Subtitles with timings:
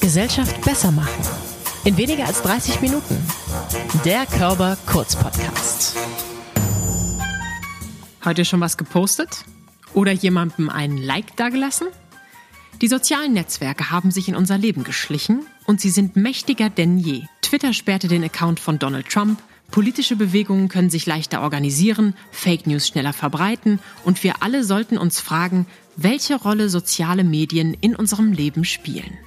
[0.00, 1.22] Gesellschaft besser machen.
[1.84, 3.16] In weniger als 30 Minuten.
[4.04, 5.96] Der Körper Kurz Podcast.
[8.24, 9.44] Heute schon was gepostet?
[9.94, 11.88] Oder jemandem einen Like dagelassen?
[12.82, 17.22] Die sozialen Netzwerke haben sich in unser Leben geschlichen und sie sind mächtiger denn je.
[17.40, 19.40] Twitter sperrte den Account von Donald Trump,
[19.70, 25.20] politische Bewegungen können sich leichter organisieren, Fake News schneller verbreiten und wir alle sollten uns
[25.20, 25.66] fragen,
[25.96, 29.18] welche Rolle soziale Medien in unserem Leben spielen.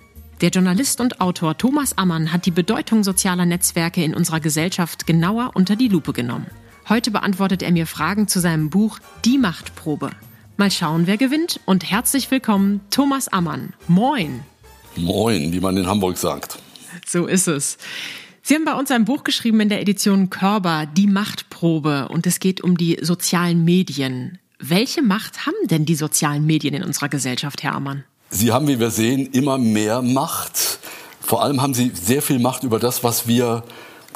[0.41, 5.51] Der Journalist und Autor Thomas Ammann hat die Bedeutung sozialer Netzwerke in unserer Gesellschaft genauer
[5.55, 6.47] unter die Lupe genommen.
[6.87, 10.11] Heute beantwortet er mir Fragen zu seinem Buch Die Machtprobe.
[10.57, 13.73] Mal schauen, wer gewinnt und herzlich willkommen, Thomas Ammann.
[13.87, 14.41] Moin.
[14.95, 16.59] Moin, wie man in Hamburg sagt.
[17.05, 17.77] So ist es.
[18.41, 22.39] Sie haben bei uns ein Buch geschrieben in der Edition Körber, Die Machtprobe, und es
[22.39, 24.39] geht um die sozialen Medien.
[24.61, 28.03] Welche Macht haben denn die sozialen Medien in unserer Gesellschaft, Herr Ammann?
[28.29, 30.79] Sie haben, wie wir sehen, immer mehr Macht.
[31.21, 33.63] Vor allem haben sie sehr viel Macht über das, was wir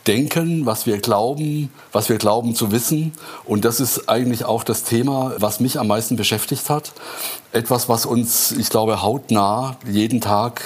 [0.06, 3.14] denken, was wir glauben, was wir glauben zu wissen.
[3.46, 6.92] Und das ist eigentlich auch das Thema, was mich am meisten beschäftigt hat.
[7.54, 10.62] Etwas, was uns, ich glaube, hautnah jeden Tag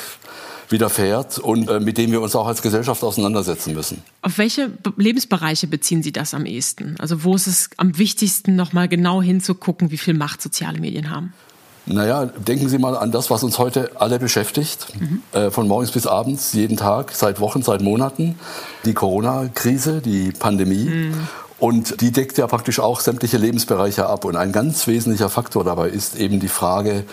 [0.70, 4.04] widerfährt und äh, mit dem wir uns auch als Gesellschaft auseinandersetzen müssen.
[4.22, 6.96] Auf welche Lebensbereiche beziehen Sie das am ehesten?
[7.00, 11.34] Also wo ist es am wichtigsten, nochmal genau hinzugucken, wie viel Macht soziale Medien haben?
[11.90, 15.22] Naja, denken Sie mal an das, was uns heute alle beschäftigt, mhm.
[15.32, 18.38] äh, von morgens bis abends, jeden Tag, seit Wochen, seit Monaten.
[18.84, 20.90] Die Corona-Krise, die Pandemie.
[20.90, 21.28] Mhm.
[21.60, 24.26] Und die deckt ja praktisch auch sämtliche Lebensbereiche ab.
[24.26, 27.04] Und ein ganz wesentlicher Faktor dabei ist eben die Frage,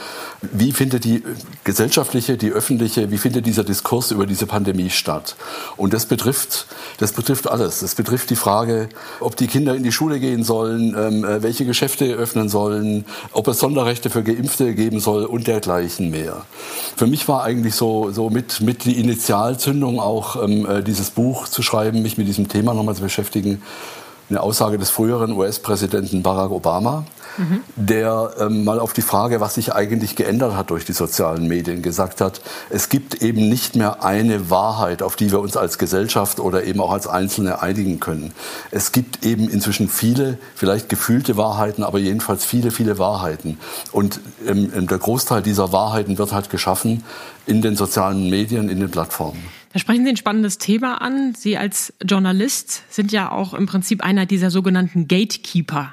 [0.43, 1.23] wie findet die
[1.65, 5.37] gesellschaftliche, die öffentliche, wie findet dieser Diskurs über diese Pandemie statt?
[5.79, 6.67] Und das betrifft,
[6.99, 7.81] das betrifft alles.
[7.81, 11.65] Das betrifft die Frage, ob die Kinder in die Schule gehen sollen, ähm, äh, welche
[11.65, 16.45] Geschäfte öffnen sollen, ob es Sonderrechte für Geimpfte geben soll und dergleichen mehr.
[16.97, 21.49] Für mich war eigentlich so, so mit, mit die Initialzündung auch ähm, äh, dieses Buch
[21.49, 23.63] zu schreiben, mich mit diesem Thema nochmal zu beschäftigen
[24.31, 27.05] eine Aussage des früheren US-Präsidenten Barack Obama,
[27.37, 27.61] mhm.
[27.77, 31.83] der ähm, mal auf die Frage, was sich eigentlich geändert hat durch die sozialen Medien,
[31.83, 32.41] gesagt hat,
[32.71, 36.81] es gibt eben nicht mehr eine Wahrheit, auf die wir uns als Gesellschaft oder eben
[36.81, 38.33] auch als Einzelne einigen können.
[38.71, 43.59] Es gibt eben inzwischen viele, vielleicht gefühlte Wahrheiten, aber jedenfalls viele, viele Wahrheiten.
[43.93, 47.05] Und ähm, der Großteil dieser Wahrheiten wird halt geschaffen
[47.47, 49.43] in den sozialen Medien, in den Plattformen.
[49.75, 51.35] Da sprechen Sie ein spannendes Thema an.
[51.35, 55.91] Sie als Journalist sind ja auch im Prinzip einer dieser sogenannten Gatekeeper.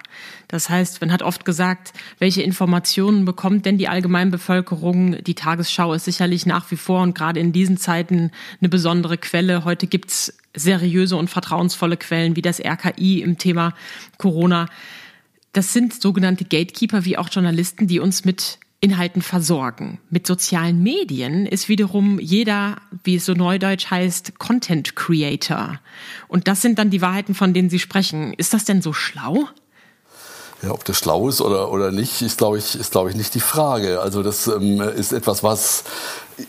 [0.47, 5.23] Das heißt, man hat oft gesagt, welche Informationen bekommt denn die Allgemeinbevölkerung?
[5.23, 9.65] Die Tagesschau ist sicherlich nach wie vor und gerade in diesen Zeiten eine besondere Quelle.
[9.65, 13.73] Heute gibt's seriöse und vertrauensvolle Quellen wie das RKI im Thema
[14.19, 14.67] Corona.
[15.53, 19.99] Das sind sogenannte Gatekeeper wie auch Journalisten, die uns mit Inhalten versorgen.
[20.09, 25.79] Mit sozialen Medien ist wiederum jeder, wie es so neudeutsch heißt, Content Creator.
[26.27, 28.33] Und das sind dann die Wahrheiten, von denen Sie sprechen.
[28.33, 29.47] Ist das denn so schlau?
[30.63, 33.33] Ja, ob das schlau ist oder, oder nicht, ist, glaube ich, ist, glaube ich, nicht
[33.35, 33.99] die Frage.
[33.99, 35.83] Also das ähm, ist etwas, was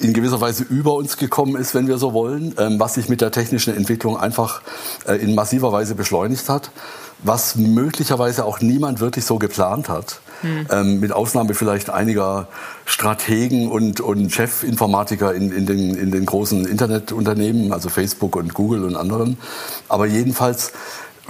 [0.01, 3.21] in gewisser Weise über uns gekommen ist, wenn wir so wollen, ähm, was sich mit
[3.21, 4.63] der technischen Entwicklung einfach
[5.07, 6.71] äh, in massiver Weise beschleunigt hat,
[7.23, 10.21] was möglicherweise auch niemand wirklich so geplant hat.
[10.43, 10.67] Hm.
[10.71, 12.49] Ähm, mit Ausnahme vielleicht einiger
[12.85, 18.85] Strategen und, und Chefinformatiker in, in, den, in den großen Internetunternehmen, also Facebook und Google
[18.85, 19.39] und anderen.
[19.89, 20.73] Aber jedenfalls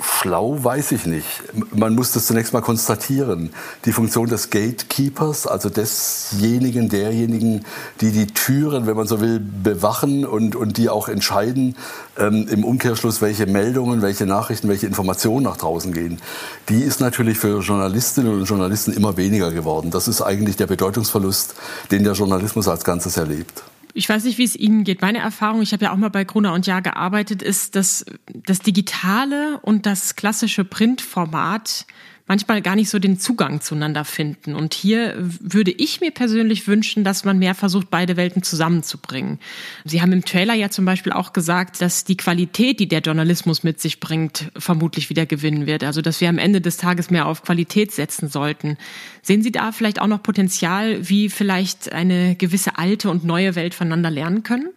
[0.00, 1.26] Schlau weiß ich nicht.
[1.74, 3.52] Man muss das zunächst mal konstatieren.
[3.84, 7.66] Die Funktion des Gatekeepers, also desjenigen, derjenigen,
[8.00, 11.76] die die Türen, wenn man so will, bewachen und, und die auch entscheiden,
[12.18, 16.22] ähm, im Umkehrschluss, welche Meldungen, welche Nachrichten, welche Informationen nach draußen gehen,
[16.70, 19.90] die ist natürlich für Journalistinnen und Journalisten immer weniger geworden.
[19.90, 21.54] Das ist eigentlich der Bedeutungsverlust,
[21.90, 23.62] den der Journalismus als Ganzes erlebt
[23.94, 25.02] ich weiß nicht, wie es Ihnen geht.
[25.02, 28.60] Meine Erfahrung, ich habe ja auch mal bei Gruner und Jahr gearbeitet, ist, dass das
[28.60, 31.86] Digitale und das klassische Printformat
[32.26, 34.54] manchmal gar nicht so den Zugang zueinander finden.
[34.54, 39.38] Und hier würde ich mir persönlich wünschen, dass man mehr versucht, beide Welten zusammenzubringen.
[39.84, 43.62] Sie haben im Trailer ja zum Beispiel auch gesagt, dass die Qualität, die der Journalismus
[43.62, 45.84] mit sich bringt, vermutlich wieder gewinnen wird.
[45.84, 48.78] Also dass wir am Ende des Tages mehr auf Qualität setzen sollten.
[49.22, 53.74] Sehen Sie da vielleicht auch noch Potenzial, wie vielleicht eine gewisse alte und neue Welt
[53.74, 54.68] voneinander lernen können?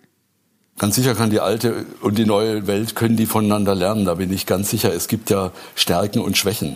[0.78, 4.04] Ganz sicher kann die alte und die neue Welt können die voneinander lernen.
[4.04, 4.94] Da bin ich ganz sicher.
[4.94, 6.76] Es gibt ja Stärken und Schwächen.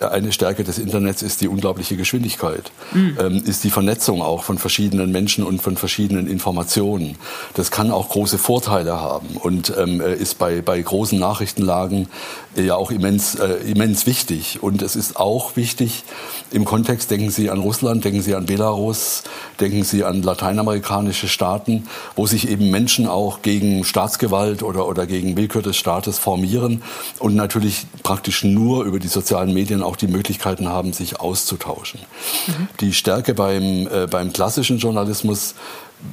[0.00, 3.18] Eine Stärke des Internets ist die unglaubliche Geschwindigkeit, mhm.
[3.20, 7.16] ähm, ist die Vernetzung auch von verschiedenen Menschen und von verschiedenen Informationen.
[7.54, 12.08] Das kann auch große Vorteile haben und ähm, ist bei, bei großen Nachrichtenlagen
[12.56, 14.62] ja auch immens, äh, immens wichtig.
[14.62, 16.04] Und es ist auch wichtig
[16.50, 19.24] im Kontext, denken Sie an Russland, denken Sie an Belarus,
[19.60, 25.36] denken Sie an lateinamerikanische Staaten, wo sich eben Menschen auch gegen Staatsgewalt oder, oder gegen
[25.36, 26.82] Willkür des Staates formieren
[27.18, 32.00] und natürlich praktisch nur über die sozialen Medien auch die Möglichkeiten haben, sich auszutauschen.
[32.46, 32.68] Mhm.
[32.80, 35.54] Die Stärke beim, äh, beim klassischen Journalismus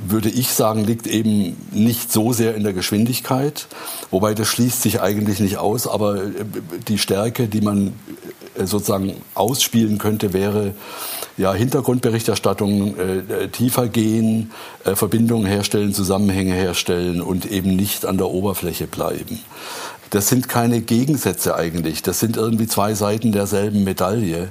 [0.07, 3.67] würde ich sagen, liegt eben nicht so sehr in der Geschwindigkeit,
[4.09, 6.29] wobei das schließt sich eigentlich nicht aus, aber äh,
[6.87, 7.93] die Stärke, die man
[8.57, 10.73] äh, sozusagen ausspielen könnte, wäre
[11.37, 14.51] ja Hintergrundberichterstattung äh, tiefer gehen,
[14.85, 19.39] äh, Verbindungen herstellen, Zusammenhänge herstellen und eben nicht an der Oberfläche bleiben
[20.09, 22.01] das sind keine Gegensätze eigentlich.
[22.01, 24.49] Das sind irgendwie zwei Seiten derselben Medaille.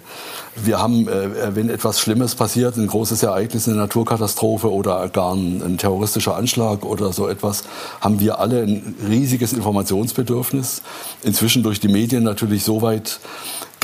[0.56, 5.78] Wir haben, äh, wenn etwas Schlimmes passiert, ein großes Ereignis, eine Naturkatastrophe oder gar ein
[5.78, 7.64] terroristischer Anschlag oder so etwas,
[8.00, 10.82] haben wir alle ein riesiges Informationsbedürfnis.
[11.22, 13.20] Inzwischen durch die Medien natürlich so weit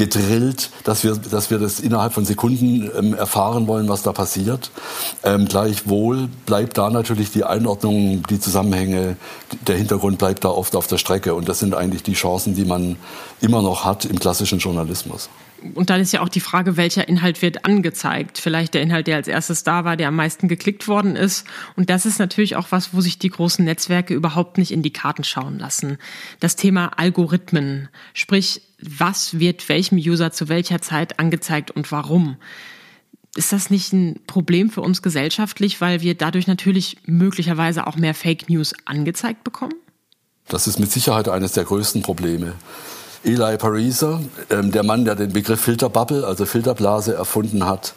[0.00, 4.70] gedrillt, dass wir, dass wir das innerhalb von Sekunden ähm, erfahren wollen, was da passiert.
[5.23, 9.19] Ähm, gleichwohl bleibt da natürlich die Einordnung, die Zusammenhänge,
[9.67, 11.35] der Hintergrund bleibt da oft auf der Strecke.
[11.35, 12.97] Und das sind eigentlich die Chancen, die man
[13.43, 15.29] immer noch hat im klassischen Journalismus.
[15.75, 18.39] Und dann ist ja auch die Frage, welcher Inhalt wird angezeigt.
[18.39, 21.47] Vielleicht der Inhalt, der als erstes da war, der am meisten geklickt worden ist.
[21.77, 24.93] Und das ist natürlich auch was, wo sich die großen Netzwerke überhaupt nicht in die
[24.93, 25.99] Karten schauen lassen.
[26.41, 32.37] Das Thema Algorithmen, sprich, was wird welchem User zu welcher Zeit angezeigt und warum?
[33.37, 38.15] Ist das nicht ein Problem für uns gesellschaftlich, weil wir dadurch natürlich möglicherweise auch mehr
[38.15, 39.75] Fake News angezeigt bekommen?
[40.49, 42.55] Das ist mit Sicherheit eines der größten Probleme.
[43.22, 47.93] Eli Pariser, ähm, der Mann, der den Begriff Filterbubble, also Filterblase erfunden hat,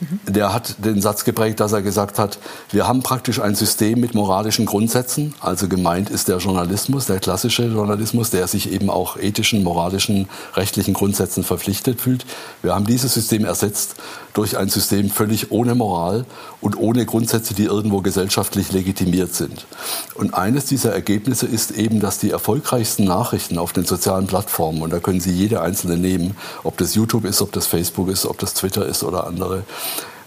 [0.00, 0.32] mhm.
[0.32, 2.38] der hat den Satz geprägt, dass er gesagt hat,
[2.72, 7.66] wir haben praktisch ein System mit moralischen Grundsätzen, also gemeint ist der Journalismus, der klassische
[7.66, 12.26] Journalismus, der sich eben auch ethischen, moralischen, rechtlichen Grundsätzen verpflichtet fühlt.
[12.62, 13.94] Wir haben dieses System ersetzt
[14.32, 16.26] durch ein System völlig ohne Moral
[16.60, 19.66] und ohne Grundsätze, die irgendwo gesellschaftlich legitimiert sind.
[20.14, 24.82] Und eines dieser Ergebnisse ist eben, dass die erfolgreichsten Nachrichten auf den sozialen Plattformen Plattformen
[24.82, 28.26] und da können Sie jede einzelne nehmen, ob das YouTube ist, ob das Facebook ist,
[28.26, 29.64] ob das Twitter ist oder andere.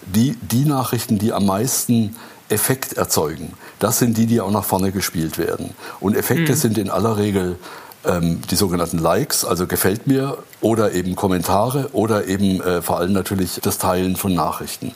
[0.06, 2.16] Die, die Nachrichten, die am meisten
[2.48, 5.70] Effekt erzeugen, das sind die, die auch nach vorne gespielt werden.
[6.00, 6.56] Und Effekte mhm.
[6.56, 7.56] sind in aller Regel
[8.04, 13.12] ähm, die sogenannten Likes, also gefällt mir, oder eben Kommentare oder eben äh, vor allem
[13.12, 14.92] natürlich das Teilen von Nachrichten.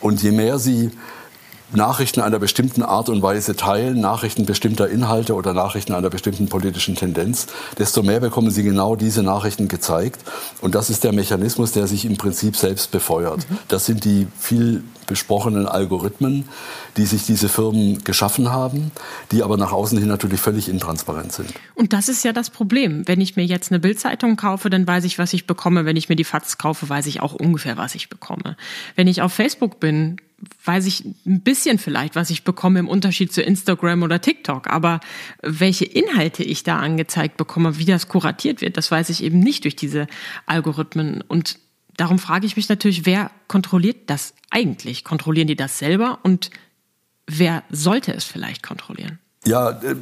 [0.00, 0.90] Und je mehr Sie
[1.72, 6.94] Nachrichten einer bestimmten Art und Weise teilen, Nachrichten bestimmter Inhalte oder Nachrichten einer bestimmten politischen
[6.94, 7.46] Tendenz,
[7.78, 10.20] desto mehr bekommen sie genau diese Nachrichten gezeigt.
[10.60, 13.48] Und das ist der Mechanismus, der sich im Prinzip selbst befeuert.
[13.50, 13.58] Mhm.
[13.68, 16.48] Das sind die viel besprochenen Algorithmen,
[16.96, 18.92] die sich diese Firmen geschaffen haben,
[19.32, 21.52] die aber nach außen hin natürlich völlig intransparent sind.
[21.74, 23.08] Und das ist ja das Problem.
[23.08, 25.84] Wenn ich mir jetzt eine Bildzeitung kaufe, dann weiß ich, was ich bekomme.
[25.84, 28.56] Wenn ich mir die FATS kaufe, weiß ich auch ungefähr, was ich bekomme.
[28.96, 30.18] Wenn ich auf Facebook bin,
[30.64, 34.68] weiß ich ein bisschen vielleicht, was ich bekomme im Unterschied zu Instagram oder TikTok.
[34.68, 35.00] Aber
[35.42, 39.64] welche Inhalte ich da angezeigt bekomme, wie das kuratiert wird, das weiß ich eben nicht
[39.64, 40.06] durch diese
[40.46, 41.22] Algorithmen.
[41.22, 41.58] Und
[41.96, 45.04] darum frage ich mich natürlich, wer kontrolliert das eigentlich?
[45.04, 46.20] Kontrollieren die das selber?
[46.22, 46.50] Und
[47.26, 49.18] wer sollte es vielleicht kontrollieren?
[49.44, 49.96] Ja, äh,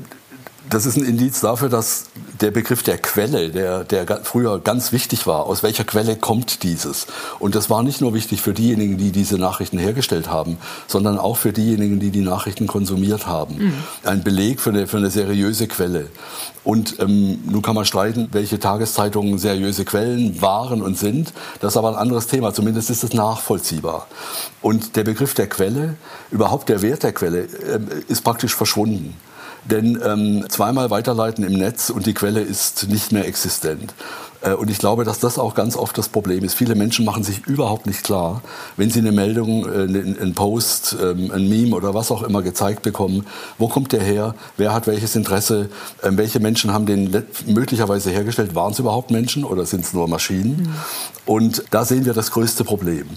[0.69, 2.06] das ist ein Indiz dafür, dass
[2.41, 7.06] der Begriff der Quelle, der, der früher ganz wichtig war, aus welcher Quelle kommt dieses?
[7.38, 11.37] Und das war nicht nur wichtig für diejenigen, die diese Nachrichten hergestellt haben, sondern auch
[11.37, 13.56] für diejenigen, die die Nachrichten konsumiert haben.
[13.59, 13.73] Mhm.
[14.05, 16.09] Ein Beleg für eine, für eine seriöse Quelle.
[16.64, 21.33] Und ähm, nun kann man streiten, welche Tageszeitungen seriöse Quellen waren und sind.
[21.61, 22.52] Das ist aber ein anderes Thema.
[22.52, 24.09] Zumindest ist es nachvollziehbar.
[24.62, 25.95] Und der Begriff der Quelle,
[26.33, 27.78] überhaupt der Wert der Quelle, äh,
[28.09, 29.14] ist praktisch verschwunden.
[29.70, 33.94] Denn ähm, zweimal weiterleiten im Netz und die Quelle ist nicht mehr existent.
[34.42, 36.54] Äh, und ich glaube, dass das auch ganz oft das Problem ist.
[36.54, 38.42] Viele Menschen machen sich überhaupt nicht klar,
[38.76, 42.82] wenn sie eine Meldung, äh, einen Post, ähm, ein Meme oder was auch immer gezeigt
[42.82, 43.26] bekommen,
[43.58, 45.68] wo kommt der her, wer hat welches Interesse,
[46.02, 50.08] ähm, welche Menschen haben den möglicherweise hergestellt, waren es überhaupt Menschen oder sind es nur
[50.08, 50.62] Maschinen?
[50.62, 50.75] Mhm.
[51.26, 53.08] Und da sehen wir das größte Problem.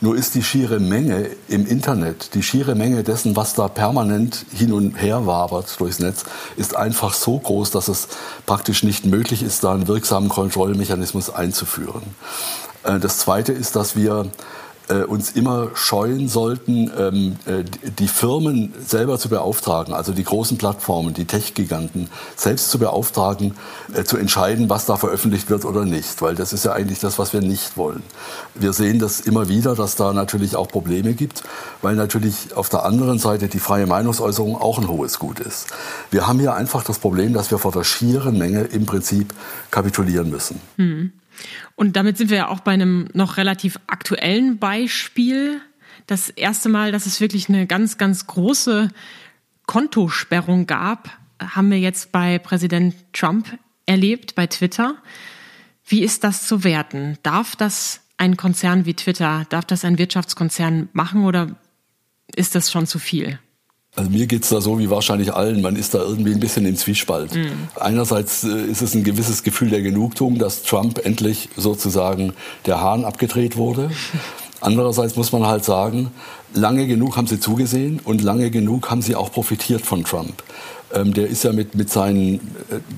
[0.00, 4.72] Nur ist die schiere Menge im Internet, die schiere Menge dessen, was da permanent hin
[4.72, 6.24] und her wabert durchs Netz,
[6.56, 8.06] ist einfach so groß, dass es
[8.46, 12.02] praktisch nicht möglich ist, da einen wirksamen Kontrollmechanismus einzuführen.
[12.84, 14.30] Äh, das Zweite ist, dass wir
[14.88, 17.64] äh, uns immer scheuen sollten, ähm, äh,
[17.98, 23.54] die Firmen selber zu beauftragen, also die großen Plattformen, die Tech-Giganten, selbst zu beauftragen,
[23.94, 26.20] äh, zu entscheiden, was da veröffentlicht wird oder nicht.
[26.22, 28.02] Weil das ist ja eigentlich das, was wir nicht wollen.
[28.54, 31.42] Wir sehen das immer wieder, dass da natürlich auch Probleme gibt,
[31.82, 35.68] weil natürlich auf der anderen Seite die freie Meinungsäußerung auch ein hohes Gut ist.
[36.10, 39.34] Wir haben hier einfach das Problem, dass wir vor der schieren Menge im Prinzip
[39.70, 40.60] kapitulieren müssen.
[40.76, 41.12] Hm.
[41.76, 45.60] Und damit sind wir ja auch bei einem noch relativ aktuellen Beispiel.
[46.06, 48.90] Das erste Mal, dass es wirklich eine ganz, ganz große
[49.66, 54.96] Kontosperrung gab, haben wir jetzt bei Präsident Trump erlebt, bei Twitter.
[55.86, 57.18] Wie ist das zu werten?
[57.22, 61.56] Darf das ein Konzern wie Twitter, darf das ein Wirtschaftskonzern machen oder
[62.34, 63.38] ist das schon zu viel?
[63.98, 65.60] Also mir geht's da so wie wahrscheinlich allen.
[65.60, 67.34] Man ist da irgendwie ein bisschen im Zwiespalt.
[67.34, 67.68] Mhm.
[67.74, 72.32] Einerseits äh, ist es ein gewisses Gefühl der Genugtuung, dass Trump endlich sozusagen
[72.64, 73.90] der Hahn abgedreht wurde.
[74.60, 76.12] Andererseits muss man halt sagen,
[76.54, 80.42] lange genug haben sie zugesehen und lange genug haben sie auch profitiert von Trump.
[80.94, 82.40] Ähm, der ist ja mit, mit seinen,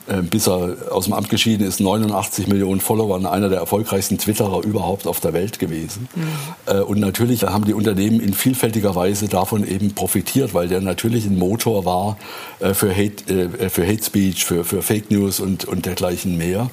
[0.06, 4.16] äh, äh, bis er aus dem Amt geschieden ist, 89 Millionen Followern einer der erfolgreichsten
[4.16, 6.08] Twitterer überhaupt auf der Welt gewesen.
[6.14, 6.22] Mhm.
[6.66, 11.26] Äh, und natürlich haben die Unternehmen in vielfältiger Weise davon eben profitiert, weil der natürlich
[11.26, 12.16] ein Motor war
[12.60, 13.28] äh, für, Hate,
[13.58, 16.70] äh, für Hate Speech, für, für Fake News und, und dergleichen mehr.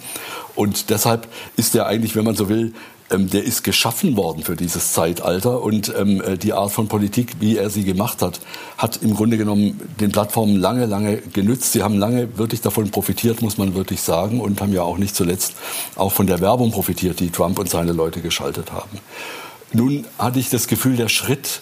[0.53, 2.73] Und deshalb ist er eigentlich, wenn man so will,
[3.09, 7.37] ähm, der ist geschaffen worden für dieses Zeitalter und ähm, äh, die Art von Politik,
[7.39, 8.39] wie er sie gemacht hat,
[8.77, 11.71] hat im Grunde genommen den Plattformen lange, lange genützt.
[11.71, 15.15] Sie haben lange wirklich davon profitiert, muss man wirklich sagen, und haben ja auch nicht
[15.15, 15.53] zuletzt
[15.95, 18.99] auch von der Werbung profitiert, die Trump und seine Leute geschaltet haben.
[19.73, 21.61] Nun hatte ich das Gefühl, der Schritt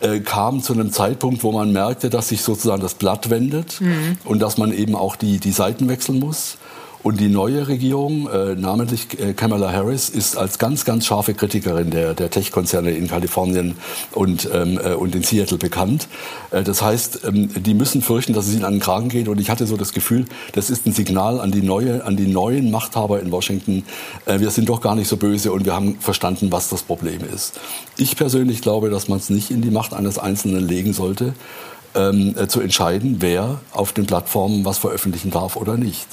[0.00, 4.18] äh, kam zu einem Zeitpunkt, wo man merkte, dass sich sozusagen das Blatt wendet mhm.
[4.24, 6.56] und dass man eben auch die, die Seiten wechseln muss.
[7.02, 11.90] Und die neue Regierung, äh, namentlich äh, Kamala Harris, ist als ganz, ganz scharfe Kritikerin
[11.90, 13.76] der, der Tech-Konzerne in Kalifornien
[14.12, 16.08] und, ähm, äh, und in Seattle bekannt.
[16.50, 19.28] Äh, das heißt, ähm, die müssen fürchten, dass es ihnen an den Kragen geht.
[19.28, 22.26] Und ich hatte so das Gefühl, das ist ein Signal an die, neue, an die
[22.26, 23.84] neuen Machthaber in Washington.
[24.26, 27.20] Äh, wir sind doch gar nicht so böse und wir haben verstanden, was das Problem
[27.32, 27.58] ist.
[27.96, 31.32] Ich persönlich glaube, dass man es nicht in die Macht eines Einzelnen legen sollte,
[31.94, 36.06] ähm, äh, zu entscheiden, wer auf den Plattformen was veröffentlichen darf oder nicht.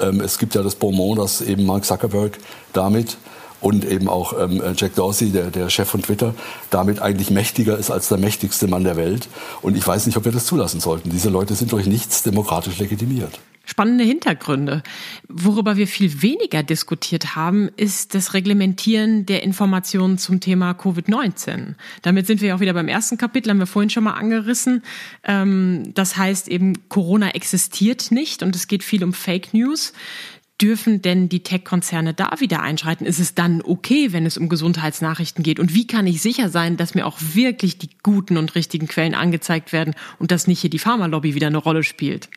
[0.00, 2.38] Ähm, es gibt ja das Bonbon, dass eben Mark Zuckerberg
[2.72, 3.16] damit
[3.60, 6.34] und eben auch ähm, Jack Dorsey, der, der Chef von Twitter,
[6.70, 9.28] damit eigentlich mächtiger ist als der mächtigste Mann der Welt.
[9.62, 11.10] Und ich weiß nicht, ob wir das zulassen sollten.
[11.10, 14.82] Diese Leute sind durch nichts demokratisch legitimiert spannende Hintergründe.
[15.28, 21.74] Worüber wir viel weniger diskutiert haben, ist das Reglementieren der Informationen zum Thema Covid-19.
[22.00, 24.82] Damit sind wir auch wieder beim ersten Kapitel, haben wir vorhin schon mal angerissen.
[25.22, 29.92] Ähm, das heißt eben, Corona existiert nicht und es geht viel um Fake News.
[30.60, 33.06] Dürfen denn die Tech-Konzerne da wieder einschreiten?
[33.06, 35.60] Ist es dann okay, wenn es um Gesundheitsnachrichten geht?
[35.60, 39.14] Und wie kann ich sicher sein, dass mir auch wirklich die guten und richtigen Quellen
[39.14, 42.28] angezeigt werden und dass nicht hier die Pharmalobby wieder eine Rolle spielt?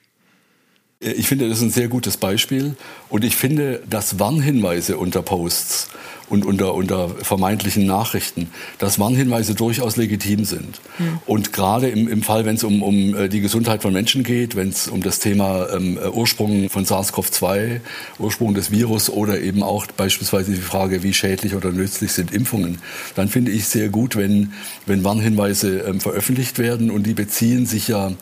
[1.01, 2.75] Äh, ich finde, das ist ein sehr gutes Beispiel.
[3.09, 5.89] Und ich finde, dass Warnhinweise unter Posts
[6.29, 10.79] und unter, unter vermeintlichen Nachrichten, dass Warnhinweise durchaus legitim sind.
[10.97, 11.19] Mhm.
[11.25, 14.55] Und gerade im, im Fall, wenn es um, um äh, die Gesundheit von Menschen geht,
[14.55, 17.81] wenn es um das Thema ähm, äh, Ursprung von SARS-CoV-2,
[18.17, 22.77] Ursprung des Virus oder eben auch beispielsweise die Frage, wie schädlich oder nützlich sind Impfungen,
[23.15, 24.53] dann finde ich sehr gut, wenn,
[24.85, 28.13] wenn Warnhinweise ähm, veröffentlicht werden und die beziehen sich ja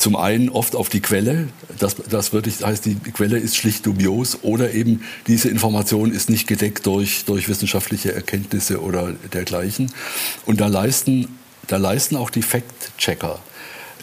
[0.00, 4.38] zum einen oft auf die Quelle, das, das wirklich heißt, die Quelle ist schlicht dubios
[4.42, 9.92] oder eben diese Information ist nicht gedeckt durch, durch wissenschaftliche Erkenntnisse oder dergleichen.
[10.46, 11.28] Und da leisten,
[11.66, 13.40] da leisten auch die Fact-Checker,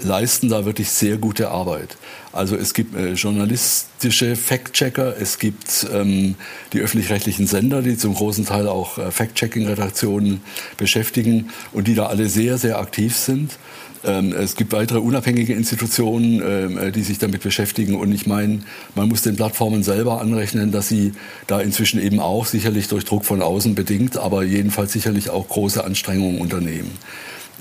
[0.03, 1.97] leisten da wirklich sehr gute Arbeit.
[2.31, 6.35] Also es gibt äh, journalistische Fact-Checker, es gibt ähm,
[6.73, 10.41] die öffentlich-rechtlichen Sender, die zum großen Teil auch äh, Fact-Checking-Redaktionen
[10.77, 13.57] beschäftigen und die da alle sehr, sehr aktiv sind.
[14.03, 17.95] Ähm, es gibt weitere unabhängige Institutionen, ähm, äh, die sich damit beschäftigen.
[17.95, 18.59] Und ich meine,
[18.95, 21.13] man muss den Plattformen selber anrechnen, dass sie
[21.47, 25.83] da inzwischen eben auch sicherlich durch Druck von außen bedingt, aber jedenfalls sicherlich auch große
[25.83, 26.91] Anstrengungen unternehmen.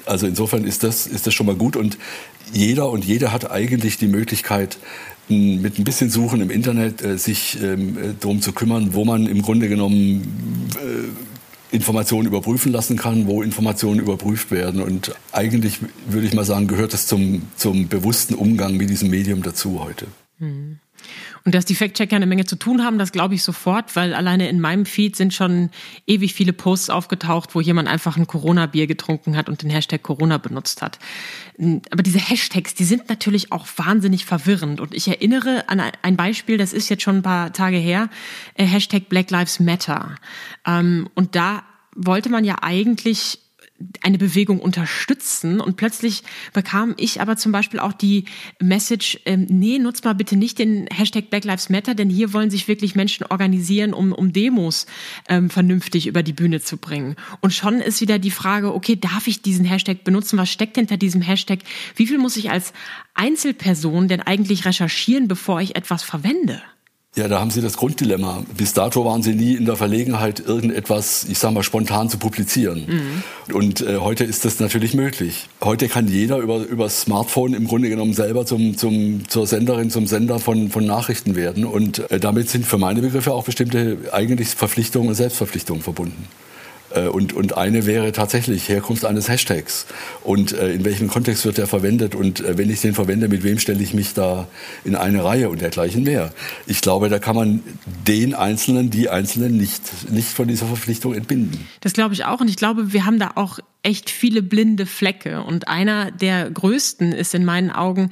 [0.05, 1.77] Also insofern ist das, ist das schon mal gut.
[1.77, 1.99] Und
[2.53, 4.79] jeder und jede hat eigentlich die Möglichkeit,
[5.29, 9.27] mit ein bisschen Suchen im Internet äh, sich ähm, äh, darum zu kümmern, wo man
[9.27, 10.23] im Grunde genommen
[11.71, 14.81] Informationen überprüfen lassen kann, wo Informationen überprüft werden.
[14.81, 19.43] Und eigentlich würde ich mal sagen, gehört das zum, zum bewussten Umgang mit diesem Medium
[19.43, 20.07] dazu heute.
[20.39, 20.79] Hm.
[21.45, 24.49] Und dass die Fact-Checker eine Menge zu tun haben, das glaube ich sofort, weil alleine
[24.49, 25.71] in meinem Feed sind schon
[26.07, 30.39] ewig viele Posts aufgetaucht, wo jemand einfach ein Corona-Bier getrunken hat und den Hashtag Corona
[30.39, 30.99] benutzt hat.
[31.91, 34.81] Aber diese Hashtags, die sind natürlich auch wahnsinnig verwirrend.
[34.81, 38.09] Und ich erinnere an ein Beispiel, das ist jetzt schon ein paar Tage her,
[38.55, 40.17] äh, Hashtag Black Lives Matter.
[40.67, 41.63] Ähm, und da
[41.95, 43.41] wollte man ja eigentlich
[44.01, 45.61] eine Bewegung unterstützen.
[45.61, 48.25] Und plötzlich bekam ich aber zum Beispiel auch die
[48.61, 52.51] Message, ähm, nee, nutzt mal bitte nicht den Hashtag Black Lives Matter, denn hier wollen
[52.51, 54.87] sich wirklich Menschen organisieren, um, um Demos
[55.29, 57.17] ähm, vernünftig über die Bühne zu bringen.
[57.41, 60.39] Und schon ist wieder die Frage, okay, darf ich diesen Hashtag benutzen?
[60.39, 61.61] Was steckt hinter diesem Hashtag?
[61.95, 62.73] Wie viel muss ich als
[63.15, 66.63] Einzelperson denn eigentlich recherchieren, bevor ich etwas verwende?
[67.17, 68.45] Ja, da haben Sie das Grunddilemma.
[68.59, 73.23] Bis dato waren Sie nie in der Verlegenheit, irgendetwas, ich sage mal, spontan zu publizieren.
[73.49, 73.55] Mhm.
[73.55, 75.49] Und äh, heute ist das natürlich möglich.
[75.63, 79.91] Heute kann jeder über, über das Smartphone im Grunde genommen selber zum, zum, zur Senderin,
[79.91, 81.65] zum Sender von, von Nachrichten werden.
[81.65, 86.29] Und äh, damit sind für meine Begriffe auch bestimmte eigentlich Verpflichtungen und Selbstverpflichtungen verbunden.
[86.95, 89.87] Äh, und, und eine wäre tatsächlich Herkunft eines Hashtags.
[90.23, 92.15] Und äh, in welchem Kontext wird der verwendet?
[92.15, 94.49] Und äh, wenn ich den verwende, mit wem stelle ich mich da
[94.85, 96.33] in eine Reihe und dergleichen mehr?
[96.67, 97.63] Ich glaube, da kann man
[98.07, 101.67] den Einzelnen, die Einzelnen nicht, nicht von dieser Verpflichtung entbinden.
[101.81, 102.41] Das glaube ich auch.
[102.41, 105.43] Und ich glaube, wir haben da auch echt viele blinde Flecke.
[105.43, 108.11] Und einer der größten ist in meinen Augen,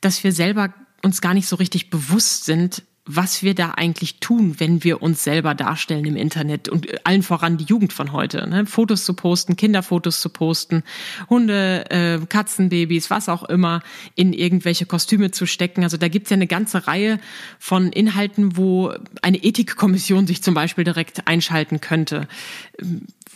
[0.00, 0.74] dass wir selber
[1.04, 5.24] uns gar nicht so richtig bewusst sind, was wir da eigentlich tun, wenn wir uns
[5.24, 8.48] selber darstellen im Internet und allen voran die Jugend von heute.
[8.48, 8.64] Ne?
[8.64, 10.84] Fotos zu posten, Kinderfotos zu posten,
[11.28, 13.82] Hunde, äh, Katzenbabys, was auch immer,
[14.14, 15.82] in irgendwelche Kostüme zu stecken.
[15.82, 17.18] Also da gibt's ja eine ganze Reihe
[17.58, 22.28] von Inhalten, wo eine Ethikkommission sich zum Beispiel direkt einschalten könnte.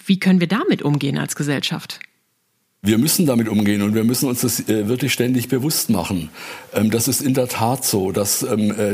[0.07, 1.99] Wie können wir damit umgehen als Gesellschaft?
[2.83, 6.31] Wir müssen damit umgehen und wir müssen uns das äh, wirklich ständig bewusst machen.
[6.73, 8.93] Ähm, das ist in der Tat so, dass ähm, äh,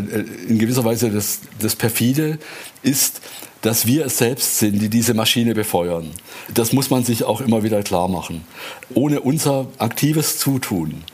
[0.48, 2.38] in gewisser Weise das, das perfide
[2.82, 3.20] ist,
[3.62, 6.10] dass wir es selbst sind, die diese Maschine befeuern.
[6.52, 8.44] Das muss man sich auch immer wieder klar machen.
[8.94, 11.04] Ohne unser aktives Zutun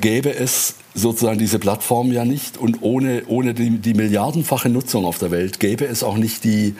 [0.00, 5.18] gäbe es sozusagen diese Plattform ja nicht und ohne, ohne die, die milliardenfache Nutzung auf
[5.18, 6.74] der Welt gäbe es auch nicht die,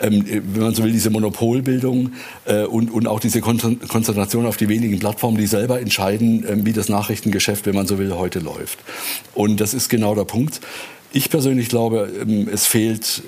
[0.00, 2.12] ähm, wenn man so will, diese Monopolbildung
[2.46, 6.72] äh, und, und auch diese Konzentration auf die wenigen Plattformen, die selber entscheiden, äh, wie
[6.72, 8.78] das Nachrichtengeschäft, wenn man so will, heute läuft.
[9.34, 10.60] Und das ist genau der Punkt.
[11.12, 13.22] Ich persönlich glaube, ähm, es fehlt,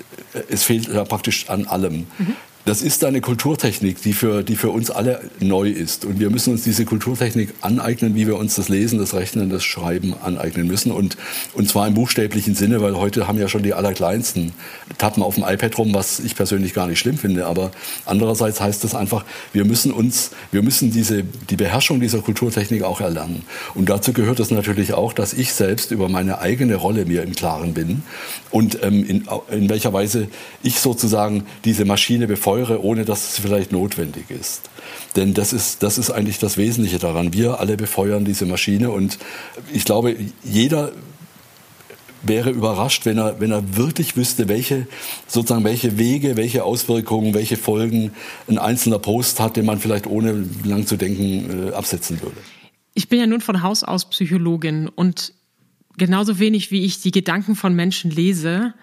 [0.49, 2.07] es fehlt praktisch an allem.
[2.17, 2.35] Mhm.
[2.65, 6.05] Das ist eine Kulturtechnik, die für, die für uns alle neu ist.
[6.05, 9.65] Und wir müssen uns diese Kulturtechnik aneignen, wie wir uns das Lesen, das Rechnen, das
[9.65, 10.93] Schreiben aneignen müssen.
[10.93, 11.17] Und,
[11.53, 14.53] und zwar im buchstäblichen Sinne, weil heute haben ja schon die Allerkleinsten
[14.97, 17.47] tappen auf dem iPad rum, was ich persönlich gar nicht schlimm finde.
[17.47, 17.71] Aber
[18.05, 23.01] andererseits heißt das einfach, wir müssen uns, wir müssen diese, die Beherrschung dieser Kulturtechnik auch
[23.01, 23.43] erlernen.
[23.75, 27.35] Und dazu gehört es natürlich auch, dass ich selbst über meine eigene Rolle mir im
[27.35, 28.03] Klaren bin
[28.51, 30.29] und ähm, in, in welcher Weise
[30.61, 34.69] ich sozusagen diese Maschine befeuere teure, ohne dass es vielleicht notwendig ist.
[35.15, 37.33] Denn das ist, das ist eigentlich das Wesentliche daran.
[37.33, 39.17] Wir alle befeuern diese Maschine und
[39.73, 40.91] ich glaube, jeder
[42.21, 44.87] wäre überrascht, wenn er, wenn er wirklich wüsste, welche,
[45.27, 48.11] sozusagen, welche Wege, welche Auswirkungen, welche Folgen
[48.47, 52.37] ein einzelner Post hat, den man vielleicht ohne lang zu denken äh, absetzen würde.
[52.93, 55.33] Ich bin ja nun von Haus aus Psychologin und
[55.97, 58.73] genauso wenig wie ich die Gedanken von Menschen lese,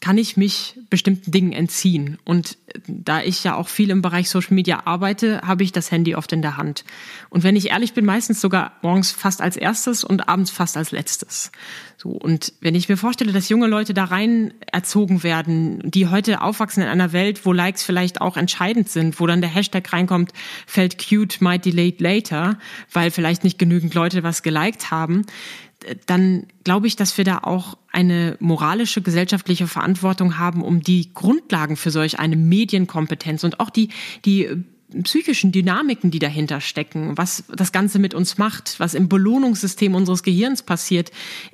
[0.00, 2.18] kann ich mich bestimmten Dingen entziehen.
[2.24, 6.14] Und da ich ja auch viel im Bereich Social Media arbeite, habe ich das Handy
[6.14, 6.84] oft in der Hand.
[7.28, 10.90] Und wenn ich ehrlich bin, meistens sogar morgens fast als erstes und abends fast als
[10.90, 11.52] letztes.
[11.98, 12.08] So.
[12.08, 16.82] Und wenn ich mir vorstelle, dass junge Leute da rein erzogen werden, die heute aufwachsen
[16.82, 20.32] in einer Welt, wo Likes vielleicht auch entscheidend sind, wo dann der Hashtag reinkommt,
[20.66, 22.58] felt cute, might delete later,
[22.90, 25.26] weil vielleicht nicht genügend Leute was geliked haben,
[26.06, 31.76] dann glaube ich, dass wir da auch eine moralische, gesellschaftliche Verantwortung haben, um die Grundlagen
[31.76, 33.88] für solch eine Medienkompetenz und auch die,
[34.24, 34.48] die
[35.02, 40.22] psychischen Dynamiken, die dahinter stecken, was das Ganze mit uns macht, was im Belohnungssystem unseres
[40.22, 41.10] Gehirns passiert,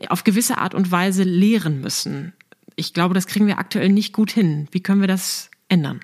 [0.09, 2.33] auf gewisse Art und Weise lehren müssen.
[2.77, 4.69] Ich glaube, das kriegen wir aktuell nicht gut hin.
[4.71, 6.01] Wie können wir das ändern?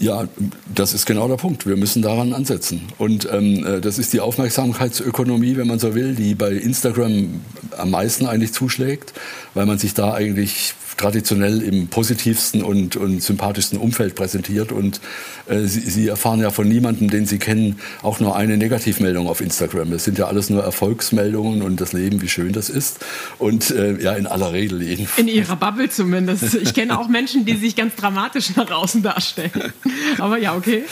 [0.00, 0.26] Ja,
[0.74, 1.66] das ist genau der Punkt.
[1.66, 2.88] Wir müssen daran ansetzen.
[2.96, 7.42] Und ähm, äh, das ist die Aufmerksamkeitsökonomie, wenn man so will, die bei Instagram
[7.76, 9.12] am meisten eigentlich zuschlägt,
[9.52, 14.70] weil man sich da eigentlich traditionell im positivsten und, und sympathischsten Umfeld präsentiert.
[14.70, 15.00] Und
[15.48, 19.40] äh, sie, sie erfahren ja von niemandem, den Sie kennen, auch nur eine Negativmeldung auf
[19.40, 19.90] Instagram.
[19.90, 22.98] Das sind ja alles nur Erfolgsmeldungen und das Leben, wie schön das ist.
[23.38, 25.18] Und äh, ja, in aller Regel jedenfalls.
[25.18, 26.54] In ihrer Bubble zumindest.
[26.54, 29.72] Ich kenne auch Menschen, die sich ganz dramatisch nach außen darstellen.
[30.18, 30.84] Aber ja, okay.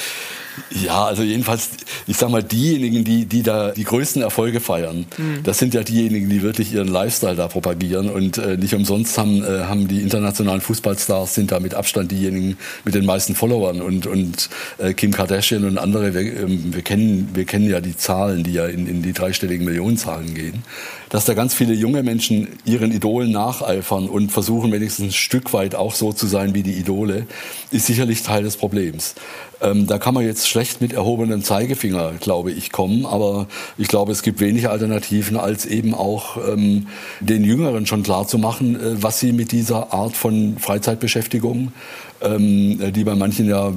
[0.70, 1.70] Ja, also jedenfalls,
[2.06, 5.42] ich sag mal, diejenigen, die, die da die größten Erfolge feiern, mhm.
[5.42, 9.42] das sind ja diejenigen, die wirklich ihren Lifestyle da propagieren und äh, nicht umsonst haben,
[9.42, 14.06] äh, haben die internationalen Fußballstars sind da mit Abstand diejenigen mit den meisten Followern und,
[14.06, 18.44] und äh, Kim Kardashian und andere, wir, äh, wir, kennen, wir kennen ja die Zahlen,
[18.44, 20.64] die ja in, in die dreistelligen Millionenzahlen gehen,
[21.08, 25.74] dass da ganz viele junge Menschen ihren Idolen nacheifern und versuchen wenigstens ein Stück weit
[25.74, 27.26] auch so zu sein wie die Idole,
[27.70, 29.14] ist sicherlich Teil des Problems.
[29.60, 33.06] Ähm, da kann man jetzt schlecht mit erhobenem Zeigefinger, glaube ich, kommen.
[33.06, 36.86] Aber ich glaube, es gibt wenige Alternativen, als eben auch ähm,
[37.20, 41.72] den Jüngeren schon klar zu machen, äh, was sie mit dieser Art von Freizeitbeschäftigung,
[42.20, 43.72] ähm, die bei manchen ja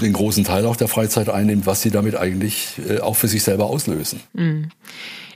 [0.00, 3.42] den großen Teil auch der Freizeit einnimmt, was sie damit eigentlich äh, auch für sich
[3.42, 4.20] selber auslösen.
[4.32, 4.70] Mhm.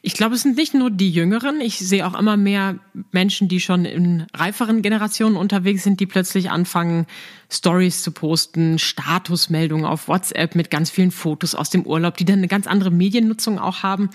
[0.04, 1.60] Ich glaube, es sind nicht nur die Jüngeren.
[1.60, 2.80] Ich sehe auch immer mehr
[3.12, 7.06] Menschen, die schon in reiferen Generationen unterwegs sind, die plötzlich anfangen,
[7.48, 12.38] Stories zu posten, Statusmeldungen auf WhatsApp mit ganz vielen Fotos aus dem Urlaub, die dann
[12.38, 14.10] eine ganz andere Mediennutzung auch haben.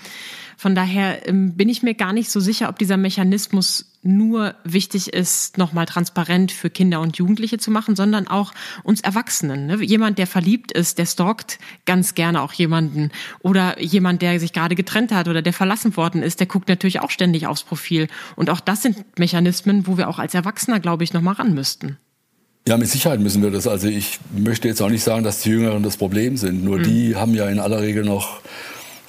[0.58, 5.12] Von daher ähm, bin ich mir gar nicht so sicher, ob dieser Mechanismus nur wichtig
[5.12, 8.52] ist, nochmal transparent für Kinder und Jugendliche zu machen, sondern auch
[8.84, 9.66] uns Erwachsenen.
[9.66, 9.82] Ne?
[9.82, 13.10] Jemand, der verliebt ist, der stalkt ganz gerne auch jemanden.
[13.40, 17.00] Oder jemand, der sich gerade getrennt hat oder der verlassen worden ist, der guckt natürlich
[17.00, 18.08] auch ständig aufs Profil.
[18.36, 21.98] Und auch das sind Mechanismen, wo wir auch als Erwachsener, glaube ich, nochmal ran müssten.
[22.68, 23.66] Ja, mit Sicherheit müssen wir das.
[23.66, 26.62] Also ich möchte jetzt auch nicht sagen, dass die Jüngeren das Problem sind.
[26.62, 26.82] Nur mhm.
[26.82, 28.40] die haben ja in aller Regel noch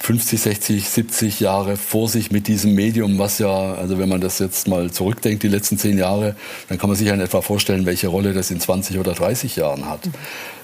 [0.02, 4.38] 50, 60, 70 Jahre vor sich mit diesem Medium, was ja, also wenn man das
[4.38, 6.36] jetzt mal zurückdenkt, die letzten zehn Jahre,
[6.68, 9.56] dann kann man sich ja in etwa vorstellen, welche Rolle das in 20 oder 30
[9.56, 10.08] Jahren hat.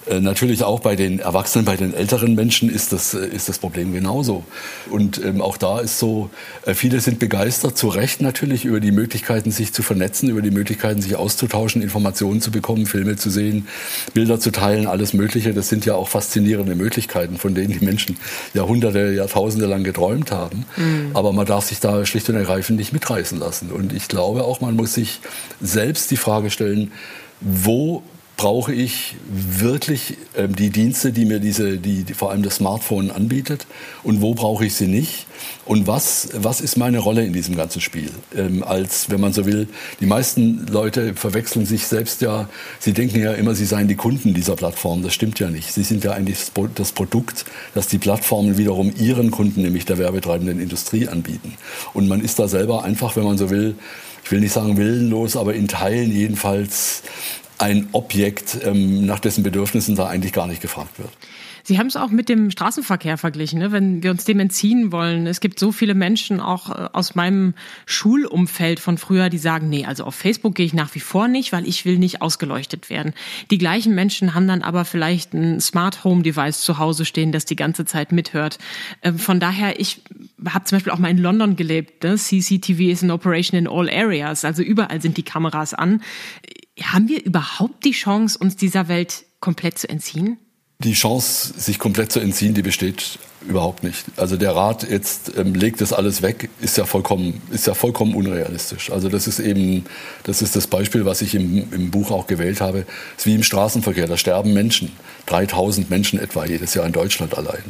[0.08, 3.58] Äh, natürlich auch bei den Erwachsenen, bei den älteren Menschen ist das, äh, ist das
[3.58, 4.44] Problem genauso.
[4.90, 6.30] Und ähm, auch da ist so,
[6.64, 10.52] äh, viele sind begeistert, zu Recht natürlich, über die Möglichkeiten, sich zu vernetzen, über die
[10.52, 13.66] Möglichkeiten, sich auszutauschen, Informationen zu bekommen, Filme zu sehen,
[14.14, 15.52] Bilder zu teilen, alles Mögliche.
[15.52, 18.16] Das sind ja auch faszinierende Möglichkeiten, von denen die Menschen
[18.54, 20.66] Jahrhunderte, Jahrtausende lang geträumt haben.
[20.76, 21.10] Mhm.
[21.14, 23.72] Aber man darf sich da schlicht und ergreifend nicht mitreißen lassen.
[23.72, 25.20] Und ich glaube auch, man muss sich
[25.60, 26.92] selbst die Frage stellen,
[27.40, 28.02] wo
[28.36, 33.10] brauche ich wirklich ähm, die Dienste, die mir diese, die, die, vor allem das Smartphone
[33.10, 33.66] anbietet
[34.02, 35.26] und wo brauche ich sie nicht
[35.64, 38.10] und was, was ist meine Rolle in diesem ganzen Spiel?
[38.36, 39.68] Ähm, als, wenn man so will,
[40.00, 44.34] die meisten Leute verwechseln sich selbst ja, sie denken ja immer, sie seien die Kunden
[44.34, 45.02] dieser Plattform.
[45.02, 45.72] Das stimmt ja nicht.
[45.72, 46.38] Sie sind ja eigentlich
[46.74, 51.54] das Produkt, das die Plattformen wiederum ihren Kunden, nämlich der werbetreibenden Industrie, anbieten.
[51.94, 53.76] Und man ist da selber einfach, wenn man so will,
[54.24, 57.02] ich will nicht sagen willenlos, aber in Teilen jedenfalls
[57.58, 61.10] ein Objekt, ähm, nach dessen Bedürfnissen da eigentlich gar nicht gefragt wird.
[61.66, 63.72] Sie haben es auch mit dem Straßenverkehr verglichen, ne?
[63.72, 65.26] wenn wir uns dem entziehen wollen.
[65.26, 67.54] Es gibt so viele Menschen auch äh, aus meinem
[67.86, 71.50] Schulumfeld von früher, die sagen, nee, also auf Facebook gehe ich nach wie vor nicht,
[71.50, 73.14] weil ich will nicht ausgeleuchtet werden.
[73.50, 77.46] Die gleichen Menschen haben dann aber vielleicht ein Smart Home Device zu Hause stehen, das
[77.46, 78.58] die ganze Zeit mithört.
[79.02, 80.02] Ähm, von daher, ich
[80.48, 82.04] habe zum Beispiel auch mal in London gelebt.
[82.04, 82.14] Ne?
[82.14, 86.00] CCTV is in operation in all areas, also überall sind die Kameras an.
[86.80, 90.38] Haben wir überhaupt die Chance, uns dieser Welt komplett zu entziehen?
[90.80, 94.04] Die Chance, sich komplett zu entziehen, die besteht überhaupt nicht.
[94.16, 98.14] Also der Rat jetzt ähm, legt das alles weg, ist ja vollkommen, ist ja vollkommen
[98.14, 98.90] unrealistisch.
[98.90, 99.86] Also das ist eben,
[100.24, 102.84] das ist das Beispiel, was ich im, im Buch auch gewählt habe.
[103.16, 104.92] Es ist wie im Straßenverkehr, da sterben Menschen,
[105.26, 107.64] 3000 Menschen etwa jedes Jahr in Deutschland allein.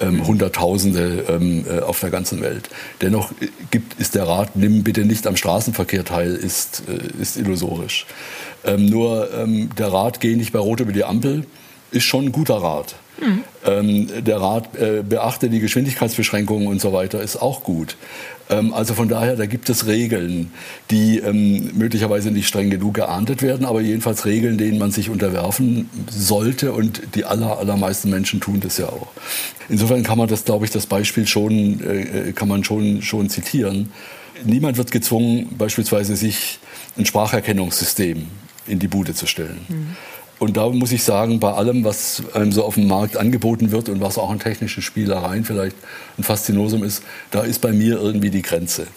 [0.00, 2.70] Ähm, Hunderttausende ähm, äh, auf der ganzen Welt.
[3.02, 3.30] Dennoch
[3.70, 8.06] gibt, ist der Rat, nimm bitte nicht am Straßenverkehr teil, ist, äh, ist illusorisch.
[8.64, 11.44] Ähm, nur ähm, der Rat, geh nicht bei Rot über die Ampel,
[11.92, 12.96] ist schon ein guter Rat.
[13.20, 13.44] Mhm.
[13.64, 17.96] Ähm, der Rat äh, beachte die Geschwindigkeitsbeschränkungen und so weiter, ist auch gut.
[18.50, 20.50] Ähm, also von daher, da gibt es Regeln,
[20.90, 25.88] die ähm, möglicherweise nicht streng genug geahndet werden, aber jedenfalls Regeln, denen man sich unterwerfen
[26.10, 29.08] sollte und die aller, allermeisten Menschen tun das ja auch.
[29.68, 33.92] Insofern kann man das, glaube ich, das Beispiel schon, äh, kann man schon, schon zitieren.
[34.44, 36.58] Niemand wird gezwungen, beispielsweise sich
[36.98, 38.26] ein Spracherkennungssystem
[38.66, 39.60] in die Bude zu stellen.
[39.68, 39.96] Mhm.
[40.42, 43.88] Und da muss ich sagen, bei allem, was einem so auf dem Markt angeboten wird
[43.88, 45.76] und was auch an technischen Spielereien vielleicht
[46.18, 48.88] ein Faszinosum ist, da ist bei mir irgendwie die Grenze.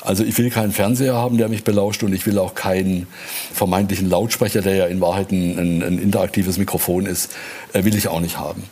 [0.00, 3.06] Also ich will keinen Fernseher haben, der mich belauscht und ich will auch keinen
[3.54, 7.30] vermeintlichen Lautsprecher, der ja in Wahrheit ein, ein, ein interaktives Mikrofon ist,
[7.74, 8.64] äh, will ich auch nicht haben.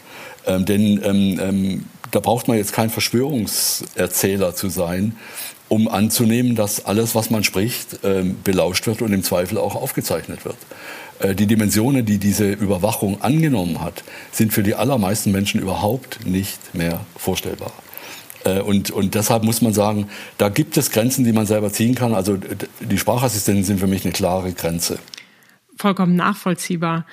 [0.47, 5.17] Ähm, denn ähm, ähm, da braucht man jetzt kein Verschwörungserzähler zu sein,
[5.69, 10.45] um anzunehmen, dass alles, was man spricht, ähm, belauscht wird und im Zweifel auch aufgezeichnet
[10.45, 10.57] wird.
[11.19, 16.75] Äh, die Dimensionen, die diese Überwachung angenommen hat, sind für die allermeisten Menschen überhaupt nicht
[16.75, 17.73] mehr vorstellbar.
[18.45, 21.95] Äh, und, und deshalb muss man sagen, da gibt es Grenzen, die man selber ziehen
[21.95, 22.15] kann.
[22.15, 22.39] Also
[22.81, 24.99] die Sprachassistenten sind für mich eine klare Grenze.
[25.77, 27.05] Vollkommen nachvollziehbar.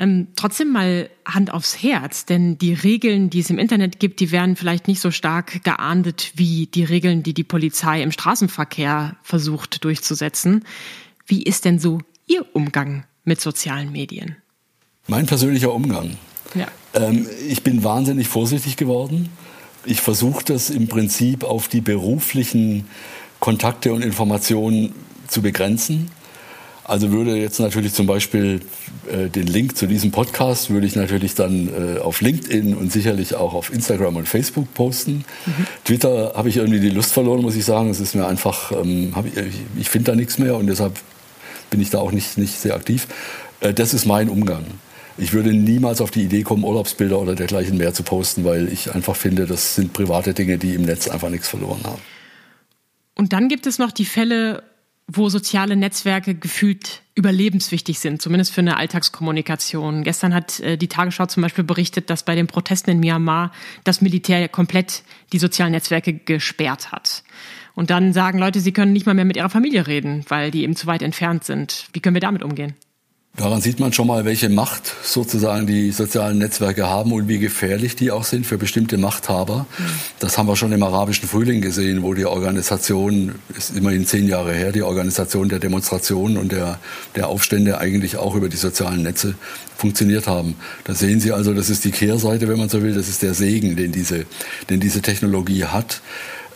[0.00, 4.30] Ähm, trotzdem mal Hand aufs Herz, denn die Regeln, die es im Internet gibt, die
[4.30, 9.82] werden vielleicht nicht so stark geahndet wie die Regeln, die die Polizei im Straßenverkehr versucht
[9.82, 10.64] durchzusetzen.
[11.26, 14.36] Wie ist denn so Ihr Umgang mit sozialen Medien?
[15.08, 16.16] Mein persönlicher Umgang.
[16.54, 16.68] Ja.
[16.94, 19.30] Ähm, ich bin wahnsinnig vorsichtig geworden.
[19.84, 22.86] Ich versuche das im Prinzip auf die beruflichen
[23.40, 24.94] Kontakte und Informationen
[25.26, 26.10] zu begrenzen.
[26.84, 28.60] Also würde jetzt natürlich zum Beispiel
[29.08, 33.34] äh, den Link zu diesem Podcast würde ich natürlich dann äh, auf LinkedIn und sicherlich
[33.34, 35.24] auch auf Instagram und Facebook posten.
[35.46, 35.66] Mhm.
[35.84, 37.90] Twitter habe ich irgendwie die Lust verloren, muss ich sagen.
[37.90, 40.98] Es ist mir einfach, ähm, ich, ich finde da nichts mehr und deshalb
[41.70, 43.06] bin ich da auch nicht, nicht sehr aktiv.
[43.60, 44.64] Äh, das ist mein Umgang.
[45.16, 48.94] Ich würde niemals auf die Idee kommen, Urlaubsbilder oder dergleichen mehr zu posten, weil ich
[48.94, 52.00] einfach finde, das sind private Dinge, die im Netz einfach nichts verloren haben.
[53.16, 54.62] Und dann gibt es noch die Fälle,
[55.08, 60.04] wo soziale Netzwerke gefühlt überlebenswichtig sind, zumindest für eine Alltagskommunikation.
[60.04, 63.50] Gestern hat äh, die Tagesschau zum Beispiel berichtet, dass bei den Protesten in Myanmar
[63.84, 67.24] das Militär komplett die sozialen Netzwerke gesperrt hat.
[67.74, 70.62] Und dann sagen Leute, sie können nicht mal mehr mit ihrer Familie reden, weil die
[70.62, 71.88] eben zu weit entfernt sind.
[71.92, 72.74] Wie können wir damit umgehen?
[73.38, 77.94] Daran sieht man schon mal, welche Macht sozusagen die sozialen Netzwerke haben und wie gefährlich
[77.94, 79.66] die auch sind für bestimmte Machthaber.
[80.18, 84.54] Das haben wir schon im arabischen Frühling gesehen, wo die Organisation, ist immerhin zehn Jahre
[84.54, 86.80] her, die Organisation der Demonstrationen und der,
[87.14, 89.36] der Aufstände eigentlich auch über die sozialen Netze
[89.76, 90.56] funktioniert haben.
[90.82, 93.34] Da sehen Sie also, das ist die Kehrseite, wenn man so will, das ist der
[93.34, 94.26] Segen, den diese,
[94.68, 96.02] den diese Technologie hat.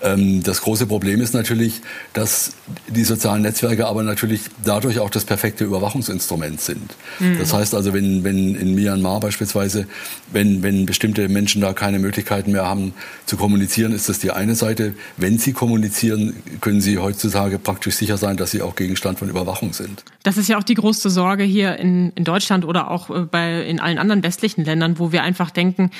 [0.03, 1.81] Ähm, das große Problem ist natürlich,
[2.13, 2.55] dass
[2.89, 6.95] die sozialen Netzwerke aber natürlich dadurch auch das perfekte Überwachungsinstrument sind.
[7.21, 7.39] Mhm.
[7.39, 9.87] Das heißt also, wenn, wenn in Myanmar beispielsweise,
[10.33, 12.95] wenn, wenn bestimmte Menschen da keine Möglichkeiten mehr haben
[13.27, 14.95] zu kommunizieren, ist das die eine Seite.
[15.17, 19.73] Wenn sie kommunizieren, können sie heutzutage praktisch sicher sein, dass sie auch Gegenstand von Überwachung
[19.73, 20.05] sind.
[20.23, 23.63] Das ist ja auch die große Sorge hier in, in Deutschland oder auch äh, bei,
[23.63, 25.91] in allen anderen westlichen Ländern, wo wir einfach denken,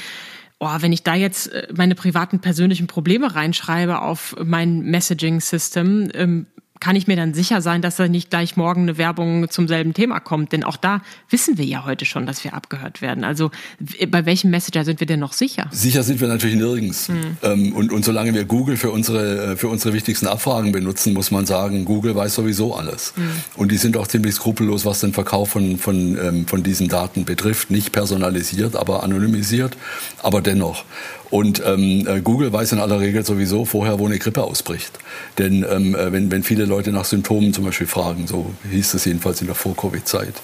[0.63, 6.47] oh, wenn ich da jetzt äh, meine privaten persönlichen Probleme reinschreibe auf mein Messaging-System, ähm,
[6.83, 9.95] kann ich mir dann sicher sein, dass da nicht gleich morgen eine Werbung zum selben
[9.95, 10.51] Thema kommt?
[10.51, 13.23] Denn auch da wissen wir ja heute schon, dass wir abgehört werden.
[13.23, 13.53] Also
[14.09, 15.69] bei welchem Messenger sind wir denn noch sicher?
[15.71, 17.09] Sicher sind wir natürlich nirgends.
[17.09, 17.73] Mhm.
[17.73, 21.47] und, und solange wir Google für unsere, äh, für unsere wichtigsten Abfragen benutzen, muss man
[21.47, 23.15] sagen, Google weiß sowieso alles.
[23.15, 23.31] Mhm.
[23.55, 27.25] Und die sind auch ziemlich skrupellos, was den Verkauf von, von, ähm, von diesen Daten
[27.25, 27.71] betrifft.
[27.71, 29.77] Nicht personalisiert, aber anonymisiert,
[30.21, 30.85] aber dennoch.
[31.33, 34.99] Und ähm, äh, Google weiß in aller Regel sowieso vorher, wo eine Grippe ausbricht.
[35.39, 39.07] Denn ähm, äh, wenn, wenn viele Leute nach Symptomen zum Beispiel fragen, so hieß es
[39.07, 40.35] jedenfalls in der Vor-Covid-Zeit.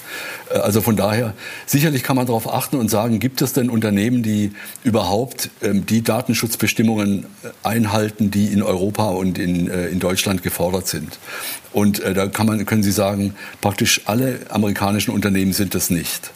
[0.48, 1.34] Äh, also von daher,
[1.66, 6.00] sicherlich kann man darauf achten und sagen, gibt es denn Unternehmen, die überhaupt ähm, die
[6.00, 7.26] Datenschutzbestimmungen
[7.62, 11.18] einhalten, die in Europa und in, äh, in Deutschland gefordert sind?
[11.74, 16.30] Und äh, da kann man, können Sie sagen, praktisch alle amerikanischen Unternehmen sind das nicht.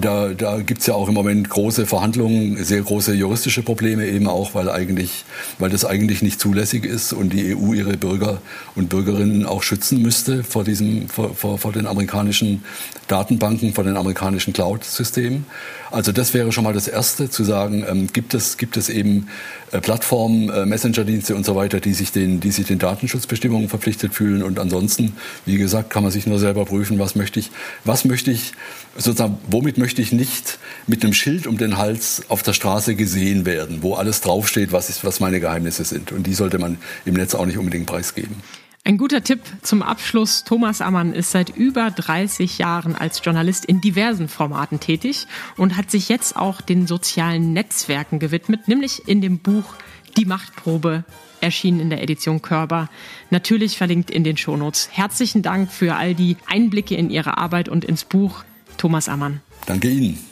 [0.00, 4.26] Da, da gibt es ja auch im Moment große Verhandlungen, sehr große juristische Probleme eben
[4.26, 5.24] auch, weil eigentlich,
[5.58, 8.40] weil das eigentlich nicht zulässig ist und die EU ihre Bürger
[8.74, 12.64] und Bürgerinnen auch schützen müsste vor diesem, vor, vor, vor den amerikanischen
[13.08, 15.44] Datenbanken, vor den amerikanischen Cloud-Systemen.
[15.90, 19.28] Also das wäre schon mal das Erste, zu sagen, ähm, gibt, es, gibt es eben
[19.72, 24.14] äh, Plattformen, äh, Messenger-Dienste und so weiter, die sich, den, die sich den Datenschutzbestimmungen verpflichtet
[24.14, 24.42] fühlen.
[24.42, 27.50] Und ansonsten, wie gesagt, kann man sich nur selber prüfen, was möchte ich,
[27.84, 28.52] was möchte ich,
[28.96, 33.46] sozusagen, womit möchte ich nicht mit einem Schild um den Hals auf der Straße gesehen
[33.46, 36.12] werden, wo alles draufsteht, was, ist, was meine Geheimnisse sind.
[36.12, 38.36] Und die sollte man im Netz auch nicht unbedingt preisgeben.
[38.84, 40.44] Ein guter Tipp zum Abschluss.
[40.44, 45.90] Thomas Ammann ist seit über 30 Jahren als Journalist in diversen Formaten tätig und hat
[45.90, 49.74] sich jetzt auch den sozialen Netzwerken gewidmet, nämlich in dem Buch
[50.16, 51.02] Die Machtprobe,
[51.40, 52.88] erschienen in der Edition Körber.
[53.30, 54.90] Natürlich verlinkt in den Shownotes.
[54.92, 58.44] Herzlichen Dank für all die Einblicke in Ihre Arbeit und ins Buch,
[58.78, 59.40] Thomas Ammann.
[59.66, 60.31] Danke Ihnen.